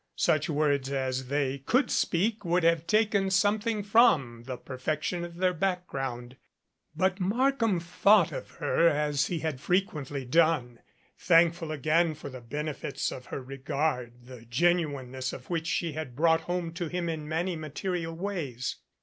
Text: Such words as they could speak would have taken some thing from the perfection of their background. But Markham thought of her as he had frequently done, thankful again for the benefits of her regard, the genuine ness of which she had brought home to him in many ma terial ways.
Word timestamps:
Such 0.17 0.49
words 0.49 0.91
as 0.91 1.27
they 1.27 1.59
could 1.59 1.91
speak 1.91 2.43
would 2.43 2.63
have 2.63 2.87
taken 2.87 3.29
some 3.29 3.59
thing 3.59 3.83
from 3.83 4.45
the 4.47 4.57
perfection 4.57 5.23
of 5.23 5.35
their 5.35 5.53
background. 5.53 6.37
But 6.95 7.19
Markham 7.19 7.79
thought 7.79 8.31
of 8.31 8.49
her 8.55 8.87
as 8.87 9.27
he 9.27 9.41
had 9.41 9.61
frequently 9.61 10.25
done, 10.25 10.79
thankful 11.19 11.71
again 11.71 12.15
for 12.15 12.29
the 12.31 12.41
benefits 12.41 13.11
of 13.11 13.27
her 13.27 13.43
regard, 13.43 14.25
the 14.25 14.43
genuine 14.45 15.11
ness 15.11 15.33
of 15.33 15.51
which 15.51 15.67
she 15.67 15.91
had 15.93 16.15
brought 16.15 16.41
home 16.41 16.73
to 16.73 16.87
him 16.87 17.07
in 17.07 17.27
many 17.27 17.55
ma 17.55 17.67
terial 17.69 18.15
ways. 18.17 18.77